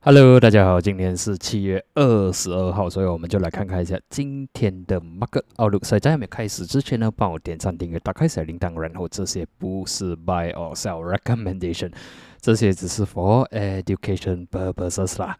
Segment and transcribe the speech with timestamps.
[0.00, 5.84] Hello，大家好，今天是七月二十二号，所以我们就来看看一下今天的 Market Outlook。
[5.84, 11.92] 所以在还没开始之前呢，帮我点赞、订阅、打开小铃铛，然后这些不是 Buy or Sell Recommendation，
[12.40, 15.36] 这些只是 For Education Purposes 啦。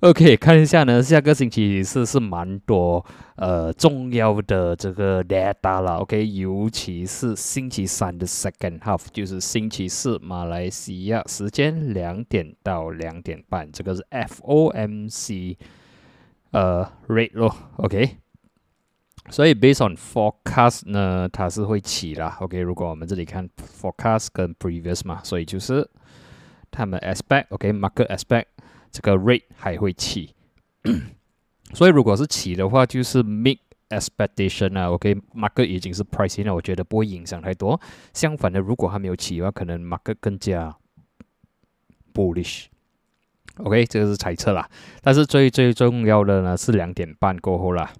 [0.00, 3.04] OK，看一下呢，下个星期四是蛮多
[3.36, 5.96] 呃重要的这个 data 了。
[5.98, 15.56] OK，尤其是星期三的 second half，就是星期四马来西亚时间两点到两点半，这个是 FOMC
[16.52, 17.54] 呃 rate 咯。
[17.76, 18.16] OK，
[19.28, 22.38] 所以 based on forecast 呢，它是会起啦。
[22.40, 25.86] OK，如果我们这里看 forecast 跟 previous 嘛，所以就是
[26.70, 28.46] 他们 expect，OK，market expect。
[28.92, 30.34] 这个 rate 还会起，
[31.74, 37.80] 所以如果是起的话，就是 make expectation 啊，OK，market 已经是 pricing 了，我觉得不会影响太多。
[38.12, 40.76] 相反的，如果还没有起的话，可能 market 更加
[42.12, 42.66] bullish。
[43.58, 44.68] OK，这个是猜测啦。
[45.02, 47.92] 但是最最重要的呢是两点半过后啦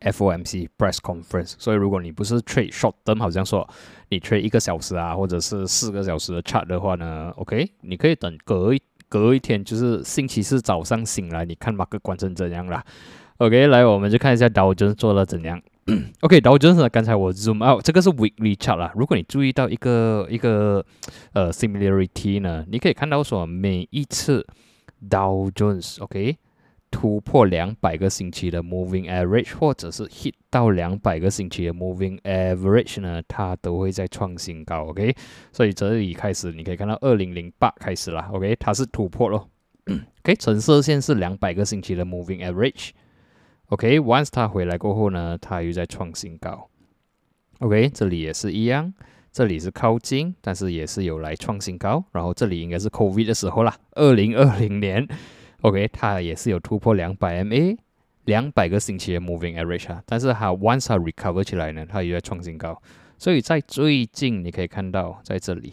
[0.00, 1.54] ，FOMC press conference。
[1.58, 3.68] 所以如果你不是 trade short term，好像说
[4.08, 8.80] 你 trade 一个小时啊，或者是四个小时的 chart 的话呢，OK，你可以等隔一。
[9.14, 12.84] 隔一天就是星期四早上醒来，你看马克管成怎样啦
[13.36, 15.62] ？OK，来我们就看一下道琼做了怎样。
[16.22, 18.92] OK，道琼斯刚才我 zoom out，这个是 weekly chart 啦。
[18.96, 20.84] 如果你注意到一个一个
[21.32, 24.44] 呃 similarity 呢，你可以看到说每一次
[25.08, 26.36] 道琼斯 OK。
[26.94, 34.86] 突破两百个星期的 moving average，或者是 hit 到两百个星期的 moving average 呢，它都会在创新高。
[34.86, 35.12] OK，
[35.50, 38.20] 所以这里开始你可以看到二零零八开始了。
[38.32, 39.50] OK，它是突破咯。
[40.22, 42.90] OK，橙色线是两百个星期的 moving average。
[43.66, 46.70] OK，once 它回来过后呢，它又在创新高。
[47.58, 48.94] OK，这里也是一样，
[49.32, 52.04] 这里是靠近，但是也是有来创新高。
[52.12, 55.08] 然后这里应该是 COVID 的时候啦，二零二零年。
[55.64, 57.74] OK，它也是有突破两百 MA，
[58.26, 62.82] 两百个星期的 Moving Average 啊，但是它 Once 它 Recover 起来呢，它又在创新高，
[63.16, 65.72] 所以在最近你可以看到在这里，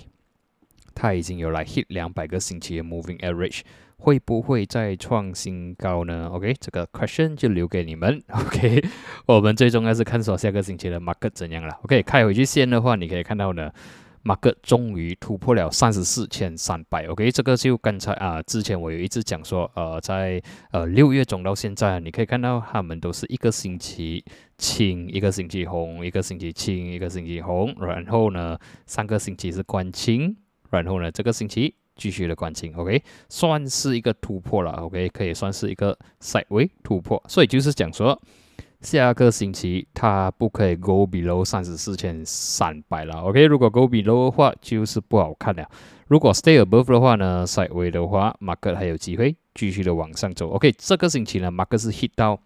[0.95, 3.63] 它已经有来 Hit 两百个星期的 Moving Average，
[3.97, 8.23] 会不会再创新高呢？OK，这个 Question 就留给你们。
[8.31, 8.81] OK，
[9.25, 11.77] 我们最重要是看说下个星期的 Market 怎样了。
[11.83, 13.69] OK，开回去线的话，你可以看到呢。
[14.23, 24.23] 马克终于突破了三十四千三百，OK，这个就刚才啊，之前我有一直讲说，呃，在呃六月中到现在，你可以看到他们都是一个星期
[24.57, 30.37] 清，一个星期红，一个星期清，一个星期红，然后呢，上个星期是关清，
[30.69, 38.21] 然后呢，这个星期继续的关清，OK，算是一个突破了，OK，可以算是一个 sideway 突破，所以就是讲说。
[38.81, 43.45] 下个星期它不可以 go below 三十四千三百了，OK？
[43.45, 45.69] 如果 go below 的话，就是不好看了。
[46.07, 50.49] 如果 stay above 的话呢，sideway 的话，market 还有机会继续的往上走。
[50.49, 50.73] OK？
[50.77, 52.39] 这个星期呢，market 是 hit 到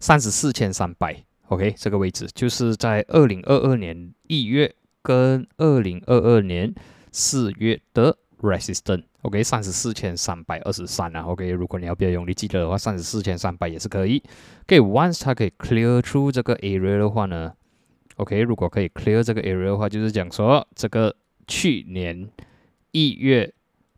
[0.00, 1.74] 三十四千三百，OK？
[1.76, 6.74] 这个位置就是在二零二二年一月跟二零二二年
[7.12, 9.02] 四月的 resistance。
[9.22, 11.22] OK，三十四千三百二十三啊。
[11.22, 14.22] OK，如果你要比较用力记得的话，三十四千三百也是可以。
[14.62, 17.52] OK，once 它可以 clear through 这个 area 的话呢
[18.16, 21.14] ，OK，如果可以 clear 这个 area 的话，就是讲说这个
[21.46, 22.28] 去年
[22.92, 23.52] 一月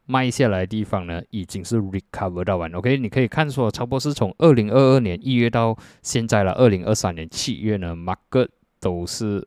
[0.06, 2.72] 卖下来的地方呢，已经是 recover 到完。
[2.72, 8.48] OK，你可以看说，差不多是从二零二二年一月到现在了，二零二三年七月呢，market
[8.80, 9.46] 都是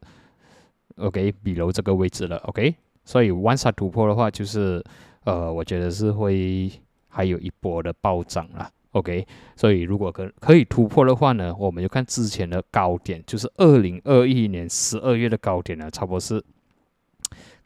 [0.97, 2.37] OK 比如这个位置了。
[2.37, 4.83] OK，所以 once 突破的话，就是
[5.23, 6.71] 呃，我觉得是会
[7.07, 8.69] 还有一波的暴涨啦。
[8.91, 9.25] OK，
[9.55, 16.43] 所以如果可可以突破的话呢，我们就看之前的高点，就是二零二一年十二月的高点呢，差不多是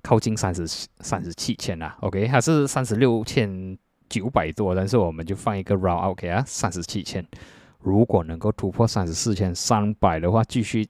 [0.03, 0.67] 靠近三十
[0.99, 1.97] 三十七千啦。
[2.01, 3.75] OK，还是三十六千
[4.07, 7.25] 九百多，但是我们就放一个 round OK 啊，三十七千。
[7.79, 10.87] 如果能够突破三十四千三百的话，继续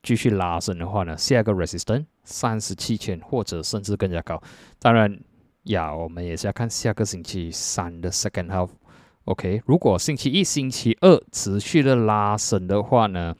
[0.00, 4.42] 继续拉升的话呢，下一个 resistance 三十七千或者甚至更加高。
[4.78, 5.18] 当然。
[5.66, 8.68] 呀，我们也是要看下个星期三的 second half。
[9.26, 13.32] OK，如果星期一、星期二持续的拉升的话呢，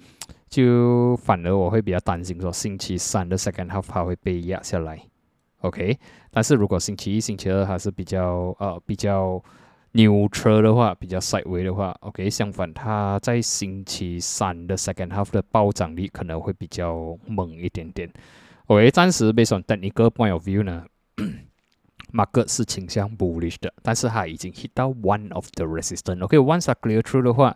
[0.49, 5.03] 就反而我会比较担心说星期三的 second half 它会被压下来。
[5.63, 5.99] OK，
[6.31, 9.43] 但是如果星期一、星期二还是比较呃比较
[9.91, 18.09] 牛车的话，比较 side way 的话，OK，相反它在星期三的 second half 的暴涨力可能会比较猛一点点。
[18.73, 20.87] OK，暂时 based on technical point of view 呢。
[22.11, 26.23] market 是倾向 bullish 的，但是它已经 hit 到 one of the resistance。
[26.25, 27.55] OK，once a clear through 的话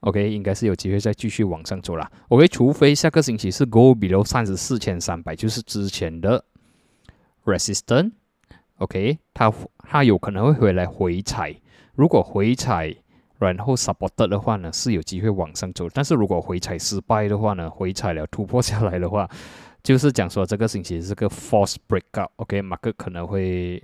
[0.00, 2.10] ，OK 应该是有机会再继续往上走了。
[2.28, 6.44] OK，除非下个星期是 go below 三十四千三百，就是之前的
[7.44, 8.10] resistance。
[8.78, 11.54] OK，它它有可能会回来回踩。
[11.94, 12.92] 如果回踩
[13.38, 15.88] 然后 support 的话呢，是有机会往上走。
[15.92, 19.28] 但是如果回踩失败的话呢，回踩了突破下来的话，
[19.82, 23.82] 就是讲说这个星期是个 false breakout，OK，马克可能会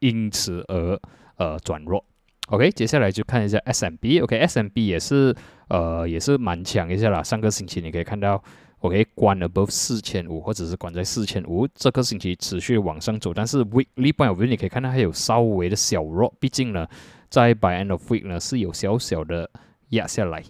[0.00, 1.00] 因此而
[1.36, 2.04] 呃转弱。
[2.48, 5.34] OK，接下来就看一下 SMB，OK，SMB 也是
[5.68, 7.22] 呃也是蛮强一下啦。
[7.22, 8.42] 上个星期你可以看到
[8.78, 16.86] ，OK，关 above 四千五或者是关在四千五，这个星期持续往上走，但是 weekly point of view 你可以看到还有稍微的小弱，毕竟呢
[17.28, 19.50] 在 by end of week 呢是有小小的
[19.88, 20.42] 压下来。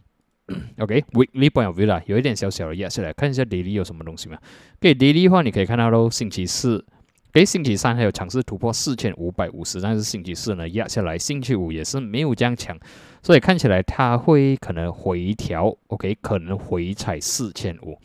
[0.79, 4.39] OK，weekly point of view 啦，有一点小小的压下来，看一下 daily 有什么东西吗？
[4.81, 6.85] 给 daily 的话，你可以看到喽，星期四。
[7.33, 12.75] 诶，星期三还有尝试突破四千五百五十，但是星期四呢压下来，星期五也是没有这样强，
[13.23, 17.99] 所以看起来它会可能回调，OK，可能回踩四千五，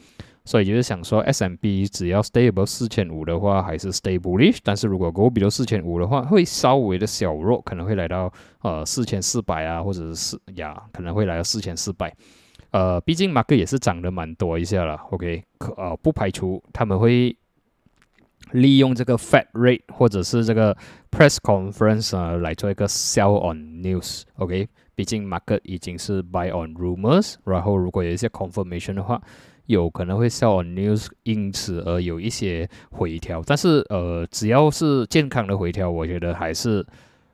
[0.52, 8.30] 所以就是想说 S M B 只要 stable 四千五的话，还是 stableish 但是如果 go below 四千五的话，会稍微的小弱，可能会来到
[8.62, 12.14] 呃四千四百啊，或者是四呀，可能会来到四千四百，
[12.72, 17.34] 呃，毕竟 market 也是涨得蛮多一下了，OK，可呃不排除他们会。
[18.54, 20.76] 利用这个 Fed rate 或者是这个
[21.12, 24.68] press conference 啊来做一个 sell on news，OK？
[24.96, 29.22] 毕竟 market 已经是 buy on rumors，然后如果有一些 confirmation 的话，
[29.66, 33.42] 有可能会 sell news 因此而有一些回调。
[33.46, 36.86] 但是呃，只要是健康的回调，我觉得还是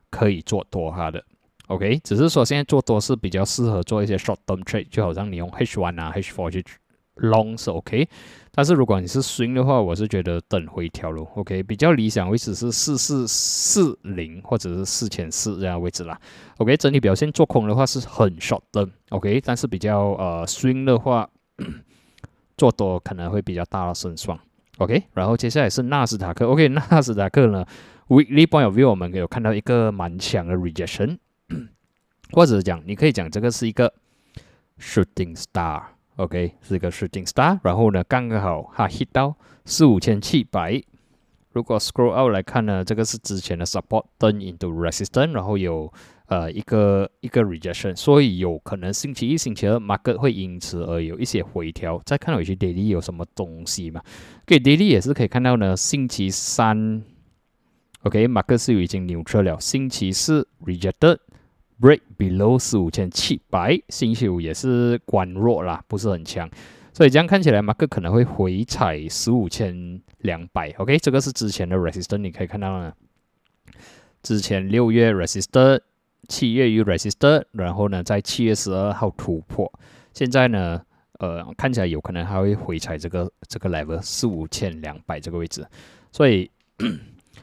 [0.09, 1.24] 可以做多它的
[1.68, 2.00] ，OK？
[2.03, 6.63] 只是说现在做多是比较适合做一些 short term trade，就好像你用 H1 啊 H4 去
[7.15, 8.07] long 是 OK。
[8.51, 11.29] 但是如果你是 swing 的话，我是觉得等回调咯。
[11.35, 16.19] OK，比较理想位置是四四四零或者是四千四这样位置啦。
[16.57, 18.89] OK，整体表现做空的话是很 short 的。
[19.09, 21.29] OK，但是比较呃 swing 的话，
[22.57, 24.38] 做多可能会比较大的胜算。
[24.80, 26.48] OK，然后接下来是纳斯达克。
[26.48, 27.65] OK，纳斯达克呢
[28.07, 31.18] ，weekly point of view 我们有看到一个蛮强的 rejection，
[32.31, 33.94] 或者讲你可以讲这个是一个
[34.80, 35.83] shooting star。
[36.18, 40.81] OK，是一个 shooting star，然后呢，刚刚好它 hit 到四五千七百。
[41.51, 45.92] 如果 scroll out 来看呢，这个是之前的 support turn into resistance，然后有
[46.27, 52.01] 呃一个一个 rejection，所以有可能星期一、星期二 market 会因此而有一些回调。
[52.06, 54.01] 再看回去 daily 有什么东西嘛？
[54.45, 57.03] 给 daily 也是可以看到呢，星期三
[58.03, 61.18] OK，market 是已经扭车了，星期四 rejected。
[61.79, 66.50] Break below 十五千七百，星期五也是关弱啦，不是很强，
[66.91, 70.71] 所以这样看起来马克可能会回踩十五千两百。
[70.79, 72.91] OK，这个是之前的 resistance，你可以看到呢，
[74.24, 75.81] 之前六月 resistance，
[76.28, 79.72] 七月有 resistance，然后呢在七月十二号突破，
[80.14, 80.81] 现在呢，
[81.19, 85.66] 呃，看起来有可能还会回踩这个这个 level 四五千两百这个位置，
[86.12, 86.50] 所以。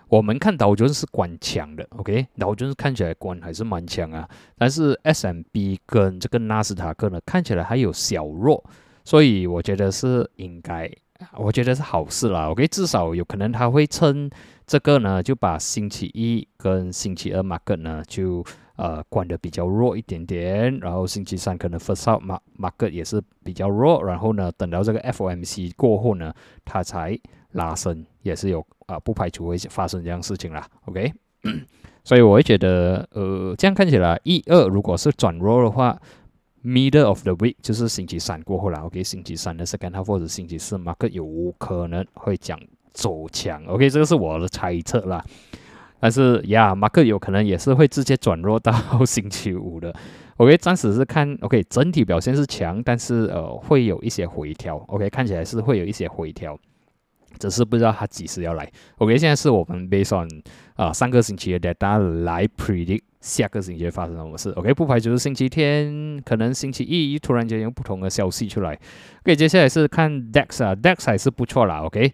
[0.09, 8.63] 我们看道琼是关强的，OK，道琼看起来关还是蛮强啊，但是 S M B 跟这个纳斯达克呢看起来还有小弱，
[9.03, 10.89] 所以我觉得是应该，
[11.37, 14.31] 我觉得是好事啦，OK，至少有可能他会趁
[14.67, 18.45] 这个呢就把星期一跟星期二 market 呢就
[18.77, 22.23] 呃关的比较弱一点点，然后星期三可能 first out
[22.59, 26.33] market 也是比较弱，然后呢等到这个 F O M C 过后呢，
[26.65, 27.19] 它才
[27.53, 28.65] 拉升，也是有。
[28.87, 31.11] 啊，不排除会发生这样事情啦，OK，
[32.05, 35.99] 所以我会觉得，呃，这样看起来，一二如果是转弱的话
[36.63, 42.61] ，middle of the week 就是星期三过后啦，OK，星期三的 second half 或者星期四，market 有可能会讲
[42.93, 45.25] 走强，OK，这个是我的猜测啦。
[46.05, 48.71] 但是呀，market 有可能也是会直接转弱到
[49.07, 49.91] 星期五的
[50.37, 56.59] ，OK，暂时是看，OK，整体表现是强，但是呃，会有一些回调，OK，看起来是会有一些回调。
[57.39, 58.71] 只是不知道它几时要来。
[58.99, 60.29] OK，现在是我们 based on
[60.77, 64.51] 啊上个星期的 data 来 predict 下个星期会发生什么事。
[64.51, 68.79] OK，不排除是星期天，可能星期一突然间有不同的消息出来。
[69.23, 71.81] OK，接下来是看 DEX 啊，DEX 还是不错啦。
[71.81, 72.13] OK，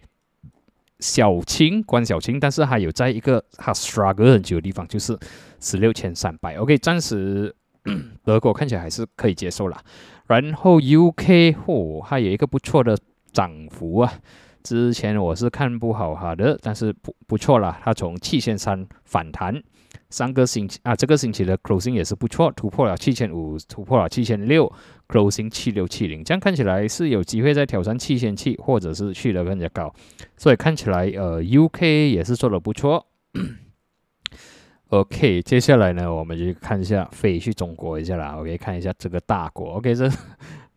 [1.01, 5.17] 小青关小青，但是还有在一个它 struggle 很久的地方，就是
[5.59, 6.55] 十六千三百。
[6.55, 7.53] OK，暂时
[8.23, 9.83] 德国看起来还是可以接受啦。
[10.27, 12.97] 然后 UK 哦，还有一个不错的
[13.33, 14.13] 涨幅啊。
[14.63, 19.61] 之前我是看不好它的，但是不不错啦，它从七千三反弹，
[20.09, 24.71] 上个星期啊，这个星期的 closing 也是不错，突破了七千五，突破了七千六
[25.07, 29.93] ，closing 七六七零，这样看起来是有机会再挑战七千七，或者是去的更加高，
[30.37, 33.07] 所以看起来呃 UK 也是做的不错。
[34.89, 40.09] OK，接下来呢，我们就看一下飞去中国一下啦，OK，看一下这个大国，OK，这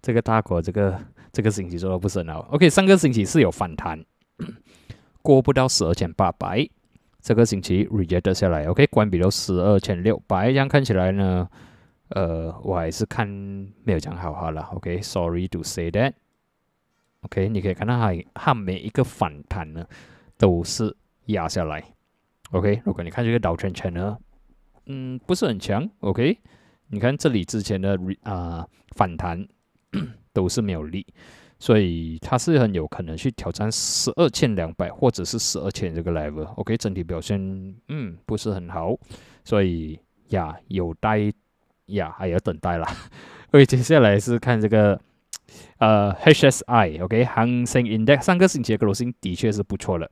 [0.01, 0.99] 这个大国这个。
[1.35, 2.49] 这个星期做的不是很好。
[2.53, 4.01] OK，上个星期是有反弹，
[5.21, 6.65] 过不到十二千八百，
[7.21, 11.49] 这个星期 reject 下来，OK，关闭到十二千六百，这样看起来呢，
[12.11, 13.27] 呃，我还是看
[13.83, 19.85] 没有讲好好了，OK，Sorry to say that，OK，你可以看到它它每一个反弹呢
[20.39, 21.83] 都是压下来
[22.53, 24.17] ，OK，如果你看这个倒圈圈呢，
[24.87, 26.39] 嗯，不是很强，OK，
[26.89, 28.65] 你看这里之前的啊
[28.95, 29.49] 反弹
[30.35, 31.07] 都是没有力。
[31.59, 36.45] 所以它是很有可能去挑战十二千两百或者是十二千这个 level。
[36.57, 37.41] OK，整体表现
[37.89, 38.95] 嗯不是很好，
[39.45, 39.99] 所以
[40.29, 41.33] 呀有待
[41.87, 42.87] 呀还要等待啦。
[43.53, 45.01] OK，接下来是看这个
[45.79, 50.11] 呃 hsi ok hansen index 上个星期的格罗星的确是不错的，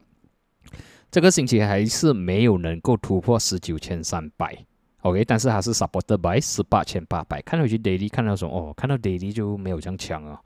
[1.10, 4.64] 这个星期还是没有能够突破十九千三百
[5.02, 7.40] OK，但是它是 supported by 十八千八百。
[7.42, 10.40] 看回去 daily 看到说哦，看到 daily 就没有这样强啊。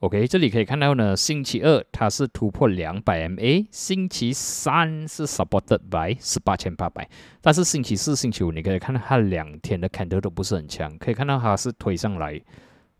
[0.00, 7.08] OK，这里可以看到呢，星期二它是突破两百 MA，星期三是 supported by 十八千八百，
[7.40, 12.38] 但是星期四、星期五你可以看到它两天的 candle 都不是很强，可以看到它是推上来。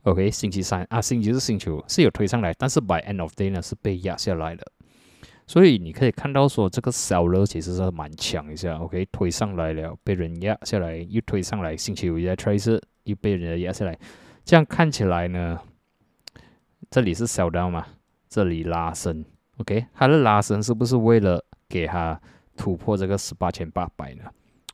[0.04, 4.64] OK，星期三啊，星期四、星期五是有推上来，但是 by end of day 呢是被压下来的，
[5.46, 8.76] 所以你可以看到说这个 seller 其实是蛮强一下。
[8.78, 13.96] OK，推上来了，被人压下来，又推上来，星期五再 trace 又被人家压下来，
[14.44, 15.58] 这样看起来呢。
[16.90, 17.86] 这里是小刀嘛？
[18.28, 19.24] 这里拉伸
[19.58, 22.20] ，OK，它的拉伸是不是为了给它
[22.56, 24.24] 突破这个十八千八百呢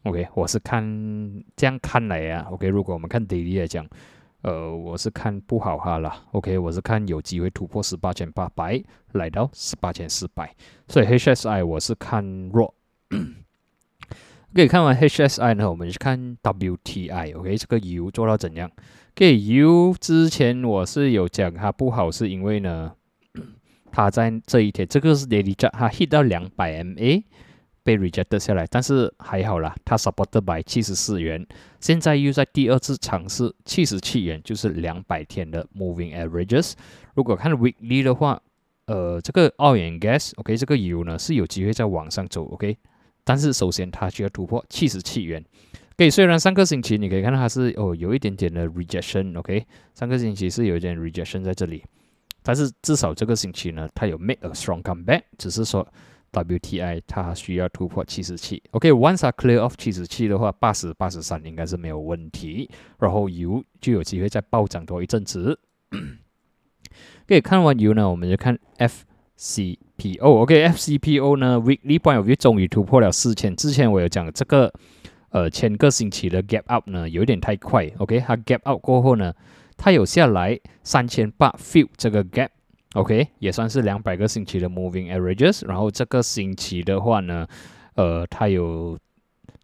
[0.04, 0.82] ？OK，我是看
[1.56, 3.86] 这样看来啊，OK，如果我们看 daily 来讲，
[4.42, 8.82] 呃，我是看不好哈了，OK，我是看有机会突破十八千八百，
[9.12, 10.52] 来到十八千四百，
[10.88, 12.74] 所以 HSI 我是看弱。
[14.52, 18.70] OK，看完 HSI 呢，我们去看 WTI，OK，这个油做到怎样？
[19.14, 22.92] 给油之前我是有讲它不好，是因为呢，
[23.92, 27.22] 它在这一天，这个是 daily chart，它 hit 到两百 MA
[27.84, 31.46] 被 rejected 下来，但是还好啦，它 supported by 七十四元，
[31.80, 36.74] 现在又在第二次尝试七十七元，就是两百天的 moving averages。
[37.14, 38.40] 如果看 weekly 的话，
[38.86, 42.76] 呃，这个 oil and gas，OK，这个油呢是有机会在往上走，OK，
[43.24, 45.44] 但是首先它需要突破七十七元。
[45.94, 51.84] OK，虽然上个星期你可以看到它是哦有一点点的 rejection，OK，上个星期是有一点 rejection 在这里，
[52.42, 55.86] 但是至少这个星期呢，它有 make a strong comeback，只是说
[56.32, 65.60] WTI 它需要突破七十七，OK，once I clear off 七十七的话，八十八十三应该是没有问题，然后油就有机会再暴涨多一阵子。
[67.28, 68.58] 可以看完油呢，我们就看
[69.38, 74.72] FCPO，OK，FCPO 呢 weekly point of view 终于突破了四千，之前我有讲这个。
[75.34, 77.90] 呃，前个星期的 gap up 呢，有点太快。
[77.96, 79.32] OK，它 gap up 过后呢，
[79.78, 82.50] 它有下来三千八 fill 这个 gap
[82.94, 85.66] OK，也算是两百个星期的 moving averages。
[85.66, 87.46] 然后这个星期的话呢，
[87.94, 88.98] 呃，它有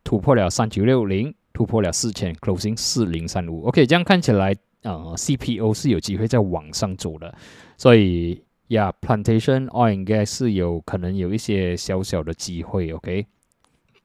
[0.03, 3.67] 突破了三九六零，突破了四千，closing 四零三五。
[3.67, 7.35] OK，这样看起来，呃，CPO 是有机会在往上走的。
[7.77, 12.91] 所以呀，plantation oil 应该是有可能有一些小小的机会。
[12.93, 13.27] OK。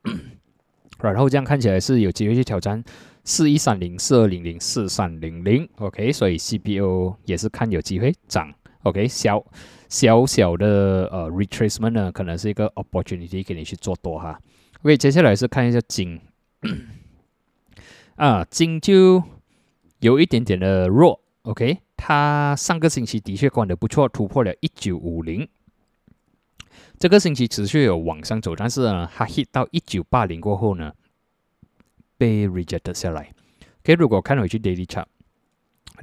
[1.01, 2.81] 然后这样看起来是有机会去挑战
[3.23, 8.53] 四一三零、四二零零、四三零零，OK，所以 CPU 也是看有机会涨
[8.83, 9.43] ，OK，小
[9.89, 14.39] 小小的呃 retracement 呢，可能是一个 opportunity 给你去做多哈
[14.81, 16.21] ，OK，接下来是看一下金，
[18.15, 19.23] 啊，金就
[19.99, 25.47] 有一点点的弱，OK，它上个星期的确关的不错，突破了一九五零。
[26.99, 30.93] 这个星期持续有往上走，但是呢，它 hit 到一九八零过后呢，
[32.17, 33.33] 被 reject 下来。
[33.81, 35.05] OK，如果看回去 daily chart，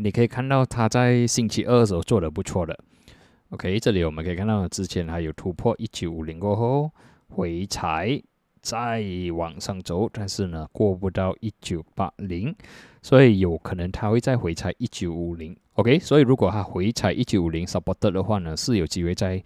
[0.02, 2.78] 你可以看到它在星期二的时候做的不错的。
[3.50, 6.90] OK，这里我们可以看到之前还有突破一九五零过后
[7.28, 8.18] 回踩，
[8.62, 9.04] 再
[9.36, 12.54] 往上走，但是呢过不到一九八零，
[13.02, 15.54] 所以有可能它会再回踩一九五零。
[15.74, 19.42] OK，所以如果它回踩一九五零 supporter 的话呢，是有机会在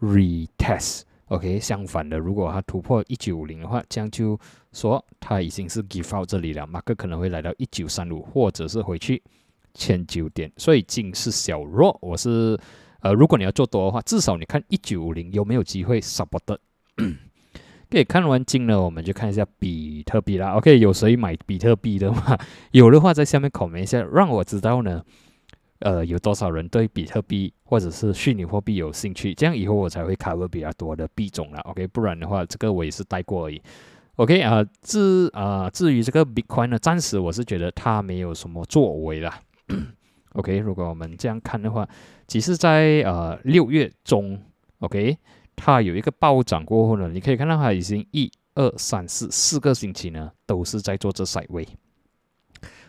[0.00, 4.38] retest，OK，相反的，如果它突破一九五零的话，这样就
[4.72, 9.20] 说它已经是 give out 这里了，马克可能会来到一九三五，或者是回去
[9.76, 12.58] 千九点，所以金是小弱，我是
[13.00, 16.58] 呃，如果你要做多的话，至少你看一九五零有没有机会 support。
[17.88, 20.54] 可以看完金呢，我们就看一下比特币啦。
[20.54, 22.36] OK，有谁买比特币的吗？
[22.72, 25.02] 有的话在下面 comment 一下，让我知道呢。
[25.80, 29.34] 呃，有多少人对比特币或者是虚拟货币有兴趣？
[29.34, 31.60] 这样以后我才会 cover 比较多的币种了。
[31.60, 33.60] OK，不然的话，这个我也是带过而已。
[34.14, 39.30] OK 啊，至啊至于这个 Bitcoin 呢，暂时我是觉得它没有什么作为了。
[40.34, 41.88] OK，如果我们这样看的话，
[42.26, 44.40] 其实，在呃六月中
[44.80, 45.16] ，OK，
[45.54, 51.66] 它有一个暴涨过后呢，你可以看到它已经一二、三、四四个星期呢，都是在做这甩位。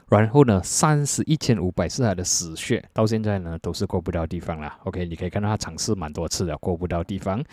[0.09, 4.73] 然后呢，三十一千五百是它的死穴，到现在呢都是过不到地方了。
[4.85, 7.43] OK，你可以看到它尝试蛮多次的，过不到地方。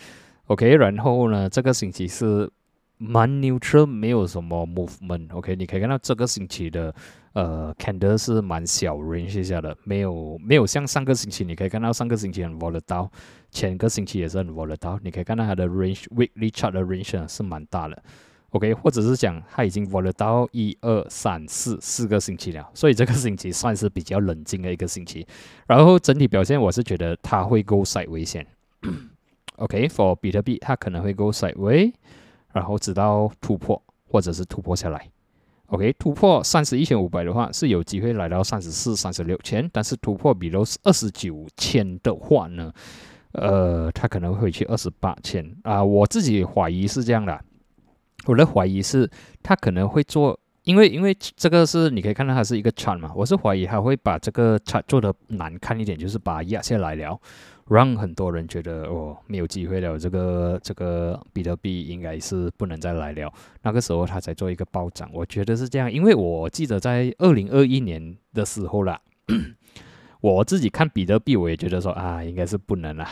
[0.47, 2.49] OK，然后呢，这个星期是
[2.97, 5.33] 蛮 neutral，没有什么 movement。
[5.33, 6.93] OK，你可以看到这个星期的
[7.33, 13.09] 呃 candle 是蛮小 range 下的，没有没有像上个星期，你可以看到上个星期很 volatile，
[13.51, 14.99] 前个星期也是很 volatile。
[15.03, 18.03] 你可以看到它的 range weekly chart 的 range 是蛮大的。
[18.51, 25.27] OK，或者是讲它已经 vol 到一二三四四个星期了，所以这个星期算是比较冷静的一个星期。
[25.67, 28.47] 然后整体表现，我是觉得它会 go side 危险。
[29.57, 31.91] OK，for 比特币，它可能会 go side way，
[32.55, 35.07] 然后直到突破或者是突破下来。
[35.67, 42.71] OK，突破三十一千五百的话，是有机会来到三十四、三十六千，但是突破比如是二十九千的话呢，
[43.33, 47.43] 呃，它可能会去二十八千啊，我自己怀疑是这样的。
[48.27, 49.07] 我的怀疑是，
[49.43, 57.19] 他可能会做，因为因为这个是你可以看到它是一个圈嘛，我是怀疑他会把这个圈做的难看一点，就是把压下来了，
[57.69, 63.31] 让很多人觉得哦没有机会了，这个这个比特币应该是不能再来了。
[63.61, 68.99] 那个时候他才做一个暴涨，我觉得是这样，因为我记得在二零二一年的时候啦，
[70.19, 73.07] 我自己看比特币，我也觉得说啊应该是不能了，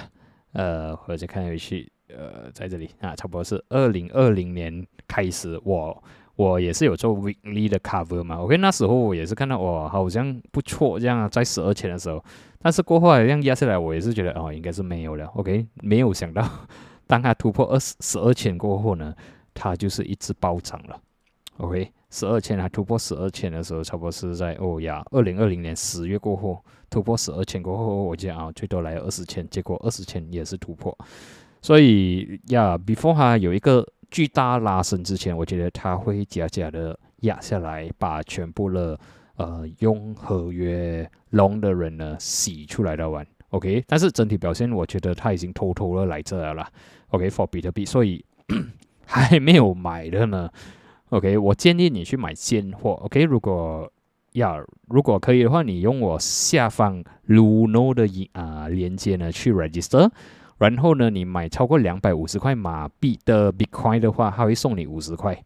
[0.53, 1.91] 呃，或者看回去。
[2.15, 6.03] 呃，在这里啊，差不多是二零二零年开始，我
[6.35, 8.37] 我也是有做 weekly 的 cover 嘛。
[8.37, 12.23] OK，那时候我也是看到哇，好像不错，这样在十二千的时候，
[12.59, 15.25] 但是过后好像压下来，我也是觉得哦，应该是没有了。
[15.35, 16.47] OK，没有想到，
[17.05, 19.13] 当它突破二十十二千过后呢，
[19.53, 20.99] 它就是一直暴涨了。
[21.57, 26.59] OK，十二千还突破十二千的时候，差不多是在哦呀，二零二零年十月过后
[26.89, 30.97] 突破十二千过后，我讲啊，最多来二十千，结果二十千也是突破。
[31.61, 39.00] 所以呀，before 它有一个巨大拉升之前，我觉得它会假假的压下来，把全部的
[39.38, 43.84] 呃用合约 long 的人呢洗出来的玩，OK。
[43.88, 46.69] 但是整体表现，我觉得它已经偷偷的来这了啦
[47.08, 48.23] ，OK，for 比特币，所以
[49.08, 50.47] 还没有买的呢
[51.10, 53.23] ，OK，我建议你去买现货，OK。
[53.23, 53.91] 如果
[54.34, 60.12] 要如果可以的话，你用我下方 Luno 的啊链接呢去 register。
[60.57, 65.37] 然后呢，你买超过两百五十块马币的 Bitcoin 的话，他会送你五十块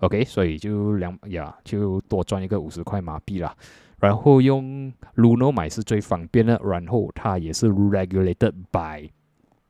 [0.00, 3.54] ，OK，所以就两呀，就多赚一个五十块马币啦。
[3.98, 9.08] 然后用 Luno 买是最方便的，然后它也是 regulated by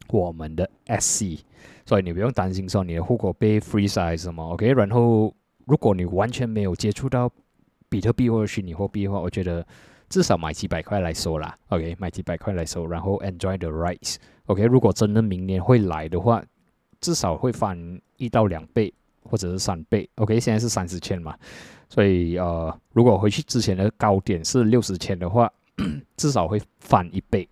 [0.09, 1.41] 我们的 SC，
[1.85, 4.73] 所以你不用担心说你的户口被 freeze 什么，OK。
[4.73, 5.35] 然后
[5.67, 7.31] 如果你完全没有接触到
[7.89, 9.65] 比特币或者虚拟货币的话，我觉得。
[10.09, 14.65] 至少买几百块来收啦，OK，买几百块来收，然后 enjoy the rise OK，。
[14.65, 16.43] 如果真的明年会来的话，
[17.01, 17.79] 至少会翻
[18.17, 20.39] 一到两倍或者是三倍，OK。
[20.39, 21.37] 现在是三十千嘛，
[21.89, 25.51] 所以呃，如果回去之前的高点是六十千的话，
[26.17, 27.49] 至少会翻一倍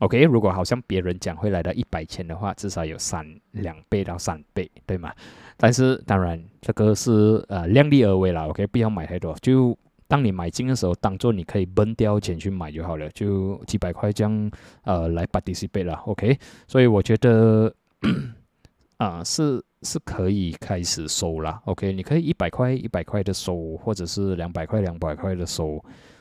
[0.00, 0.22] ，OK。
[0.24, 5.12] 如果好像别人讲会来到一百千的话，至少有三两倍到三倍，对吗？
[5.56, 9.76] 但是当然这个是呃量力而为啦，OK，不要买太多就。
[10.10, 14.50] 当你买进的时候，当做你可以崩掉钱去买就好了，就几百块这样，
[14.82, 16.36] 呃，来 participate 了，OK。
[16.66, 17.72] 所以我觉得，
[18.98, 21.92] 啊，是是可以开始收了，OK。
[21.92, 25.80] 你可以一百块一百块的收，或者是两百块两百块的收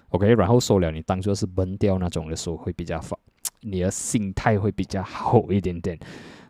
[0.09, 0.35] ，OK。
[0.35, 3.19] 然后收了，你当做是崩掉那种的收，会比较放，
[3.61, 5.97] 你的心态会比较好一点点。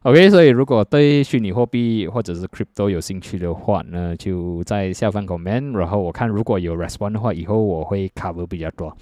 [0.03, 8.95] OK，所以如果对虚拟货币或者是 crypto 有兴趣的话呢，就在下方 comment，然后我看如果有 respond 的话，以后我会 cover 比较多。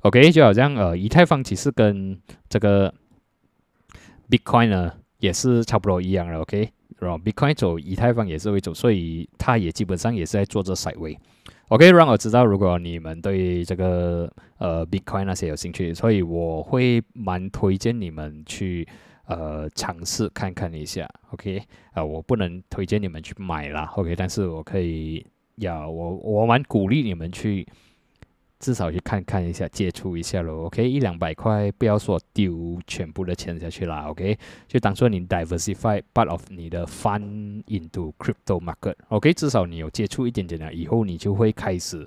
[0.00, 2.90] OK，就好像呃，以太坊其实跟这个
[4.30, 6.38] Bitcoin 呢也是差不多一样的。
[6.40, 11.18] OK，然后 Bitcoin 走以太坊也是会走，所以它也基本上也是在做这 side way。
[11.68, 18.88] OK，让我知道如果你们对这个呃 Bitcoin 那些有兴趣，所以我会蛮推荐你们去。
[19.30, 21.62] 呃，尝试看看一下，OK，
[21.92, 27.64] 啊，我不能推荐你们去买啦，OK，但是我可以，要我我蛮鼓励你们去，
[28.58, 30.64] 至少去看看一下，接触一下咯。
[30.64, 42.04] O k 一两百块，不要说丢全部的钱下去啦，OK，就当做你 diversify part of 你的 fund into crypto market，OK，至少你有接触一点点了，以后你就会开始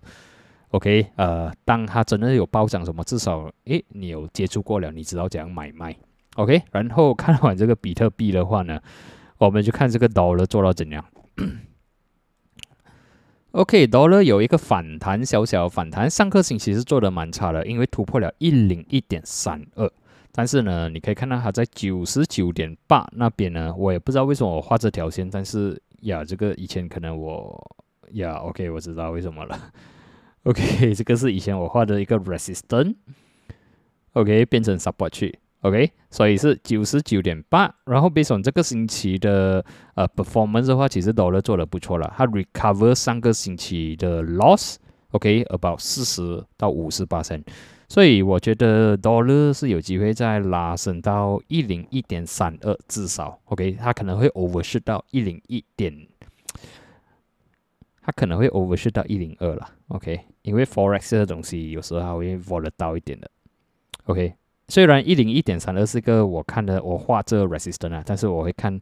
[0.72, 5.96] ，OK，呃，当它真的有暴涨什么，至少诶，你有接触过了，你知道怎样买卖。
[6.36, 8.82] OK，然后看完这个比特币的话呢，
[9.38, 11.06] 我们就看这个 Dollar 做到怎样。
[13.52, 16.10] OK，Dollar 有一个反弹，小小反弹。
[16.10, 19.88] 上个星期是做的蛮差的，因为突破了一零一点三二。
[20.32, 27.76] 但是呢，你可以看到它在九十九点八那边呢，我也不知道为什么我画这条线，但是呀，这个以前可能我
[28.14, 29.72] 呀，OK，我知道为什么了。
[30.46, 37.74] OK，这个是以前我画的一个 resistance，OK，变成 support 去，OK，所以是九十九点八。
[37.86, 47.44] 然后 based on 这个星期的呃 performance 的话，其实 dollar 做的不错了，它 recover 上个星期的 loss，OK，about 四十到五十八升。
[47.90, 56.08] 所以我觉得 dollar 是有机会再拉升到一零一点三二，至少 OK，它可能会 overshoot 到一零一点，
[58.02, 63.30] 它可能会 overshoot 到一零二了，OK，因为 forex 这东西有时候它会 volatile 一点的
[64.06, 64.34] ，OK，
[64.74, 68.80] 虽然一零一点三二是个我看的我画这 resistance 啊，但是我会看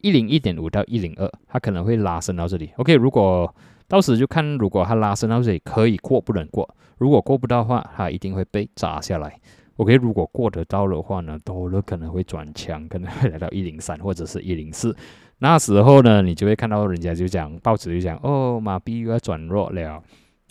[0.00, 3.54] 一零一点五到一零二，它可能会拉升到这里，OK，如果
[3.86, 6.66] 到时就看如果它拉升到这里可以过不能过。
[6.96, 9.38] 如果过不到的话，它一定会被砸下来。
[9.76, 14.96] OK，如果过得到的话呢，多了可能会转强，可能会来到一零三或者是一零四。
[15.40, 20.02] 那时候呢，你就会看到人家就讲，报纸就讲，哦，马币又要转弱了。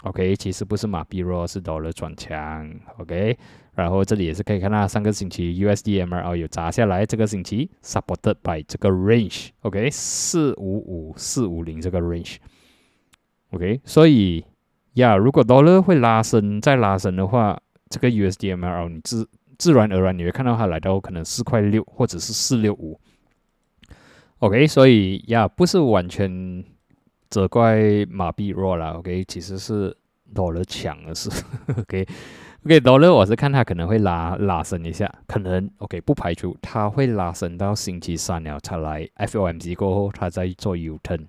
[0.04, 2.70] OK，其实不是马币弱，是多了转强。
[3.00, 3.36] OK，
[3.76, 9.50] 然后这里也是可以看到，上个星期 USDMR 有砸下来，这个星期 supported by 这个 range。
[9.62, 12.38] OK，四五五四五零这个 range。
[13.52, 14.46] OK，所以。
[14.94, 17.60] 呀，如果 dollar 会拉升，再拉升的话，
[17.90, 23.00] 这个 USDMR 你自自然而然你会看到它来到可能四块六或者是四六五。
[24.38, 26.64] OK，所以呀，不是完全
[27.32, 28.92] 责怪马币弱了。
[29.00, 29.98] OK，其实是
[30.32, 31.28] dollar 强的是。
[32.66, 32.80] O.K.
[32.80, 41.26] Dollar，我是看它可能会拉拉伸一下，可能 OK 不排除它会拉伸到星期三了才来 FOMC 过后，它再做 U turn。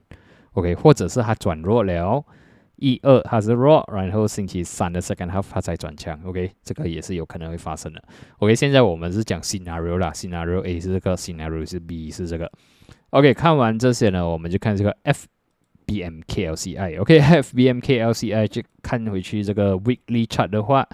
[0.53, 2.25] OK，或者是它转弱了。
[2.77, 8.01] 一二它是弱，然后星期三的 second half 它再转强，OK，这个也是有可能会发生的。
[8.38, 12.49] OK，现在我们是讲 scenario 啦，scenario A 是这个，scenario 是 B 是这个。
[13.11, 14.97] OK，看完这些呢，我们就看这个
[15.87, 20.87] FBMKLCI，OK，FBMKLCI 就看回去这个 weekly chart 的话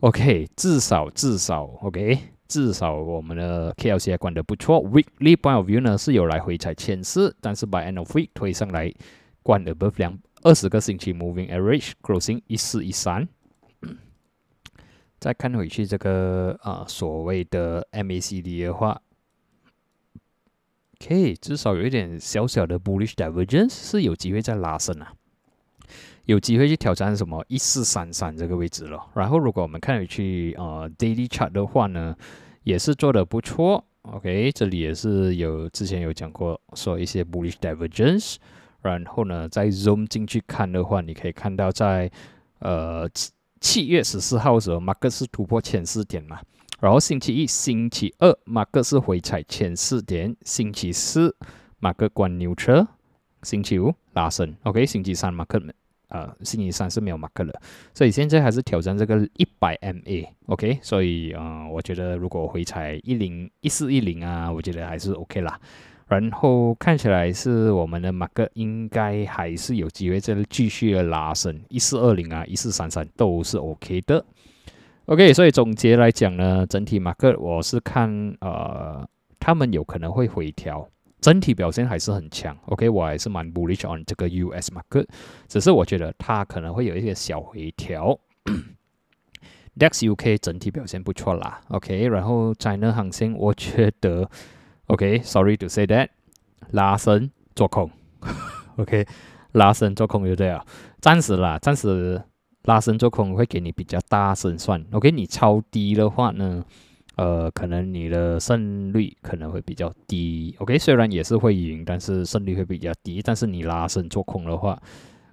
[0.00, 8.92] ，OK，至少至少 OK，至少我们的 KLC 还管得不错，weekly point of view 呢是有来回踩前四，但是 by end of week 推上来
[9.42, 10.18] 关 above 两。
[10.42, 13.26] 二十个星期 moving average closing 一四一三，
[15.18, 19.00] 再看回去这个啊所谓的 MACD 的话
[21.00, 25.14] ，OK 至少有一点小小的 bullish divergence 是有机会再拉升啊，
[26.26, 29.00] 有机会去挑战什么一四三三这个位置了。
[29.14, 32.14] 然后如果我们看回去呃 daily chart 的话呢，
[32.62, 33.84] 也是做的不错。
[34.02, 38.36] OK 这里也是有之前有讲过说一些 bullish divergence。
[38.82, 42.08] 然后呢，再 zoom 进去看的话，你可以看到在
[42.60, 43.08] 呃
[43.60, 46.38] 七月十四号的时候，马克是突破前四点嘛。
[46.78, 51.34] 然后星期一、星期二，马克是回踩前四点；星期四，
[51.80, 52.84] 马克关牛车；
[53.42, 54.54] 星期五拉升。
[54.62, 55.58] OK，星期三马克
[56.08, 57.52] 呃，星期三是没有马克了，
[57.92, 60.26] 所以现在还是挑战这个一百 MA。
[60.46, 65.58] OK，所以呃，我觉得如果回踩一零一四一零啊，我觉得还是 OK 啦。
[66.08, 74.24] 然后看起来是我们的马克应该还是有机会再继续的拉升，一四二零啊，一四三三都是 OK 的。
[75.06, 78.08] OK，所以总结来讲呢，整体马克我是看
[78.40, 79.04] 呃，
[79.40, 80.88] 他们有可能会回调，
[81.26, 82.56] 整体表现还是很强。
[82.66, 85.08] OK，我还是蛮 bullish on 这个 US market，
[85.48, 88.16] 只是我觉得它可能会有一些小回调。
[89.76, 91.60] DAX UK 整体表现不错啦。
[91.70, 94.30] OK，然后 China 航线我觉得。
[94.86, 96.10] OK，sorry to say that，
[96.70, 97.90] 拉伸做空，
[98.78, 99.04] OK，
[99.50, 100.64] 拉伸做空就对了，
[101.00, 102.22] 暂时啦，暂时
[102.62, 104.86] 拉伸做空会给你比较大胜算。
[104.92, 106.64] OK，你超低的话呢，
[107.16, 110.54] 呃，可能你的胜率可能会比较低。
[110.58, 113.20] OK，虽然也是会赢，但是胜率会比较低。
[113.22, 114.80] 但是你拉伸做空的话，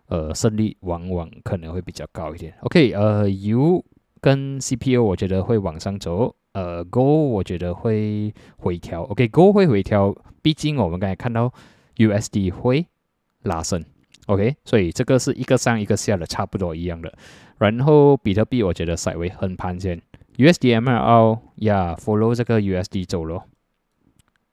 [0.08, 2.54] 呃，胜率往往可能会比较高一点。
[2.62, 3.84] OK，呃，U
[4.22, 6.36] 跟 CPU 我觉得会往上走。
[6.54, 11.52] 呃，Go 我觉得会回调，OK，Go 会回调，毕竟我们刚才看到
[11.98, 12.86] USD 会
[13.42, 13.84] 拉升
[14.28, 17.12] ，OK，所以这个是一个上一个下的，差不多一样的。
[17.58, 20.00] 然后比特币我觉得稍微横盘先
[20.38, 23.44] ，USDMR 呀，follow 这个 USD 走咯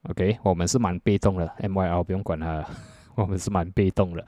[0.09, 2.65] ，OK，我们是蛮被动的 M Y L 不用管它，
[3.15, 4.25] 我们是蛮被动的。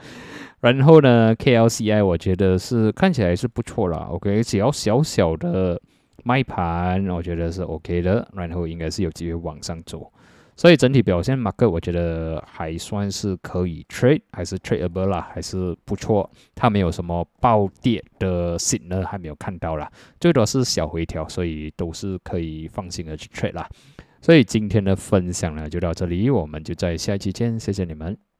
[0.62, 5.82] 然后呢，KLCI 我觉得是看起来是不错啦，OK，只要小小的。
[6.26, 10.10] 卖盘，我觉得是 OK 的，然后应该是有机会往上走，
[10.56, 16.30] 所以整体表现，马克我觉得还算是可以 trade，还是 tradeable 啦，还是不错。
[16.54, 23.68] 它没有什么暴跌的 signal 还没有看到啦，最多是小回调，所以都是可以放心的去 trade 啦。
[24.22, 28.33] 所以今天的分享呢就到这里，我们就在下期见，谢谢你们。